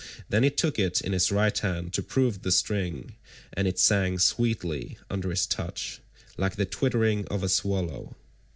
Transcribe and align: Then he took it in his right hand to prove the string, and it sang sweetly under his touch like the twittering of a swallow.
Then 0.29 0.41
he 0.41 0.49
took 0.49 0.79
it 0.79 0.99
in 1.01 1.11
his 1.13 1.31
right 1.31 1.55
hand 1.55 1.93
to 1.93 2.01
prove 2.01 2.41
the 2.41 2.51
string, 2.51 3.17
and 3.53 3.67
it 3.67 3.77
sang 3.77 4.17
sweetly 4.17 4.97
under 5.11 5.29
his 5.29 5.45
touch 5.45 5.99
like 6.37 6.55
the 6.55 6.65
twittering 6.65 7.27
of 7.27 7.43
a 7.43 7.49
swallow. 7.49 8.15